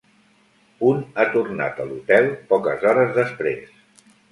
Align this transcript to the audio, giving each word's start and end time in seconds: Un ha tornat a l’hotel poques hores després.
Un 0.91 1.03
ha 1.17 1.25
tornat 1.35 1.83
a 1.85 1.87
l’hotel 1.91 2.31
poques 2.55 2.89
hores 2.95 3.15
després. 3.21 3.79